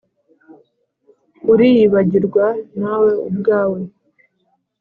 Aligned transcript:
uriyibagirwa 1.51 2.45
nawe 2.79 3.11
ubwawe 3.29 3.79